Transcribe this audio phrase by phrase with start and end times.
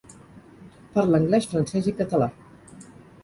[0.95, 2.31] Parla anglès, francès i català.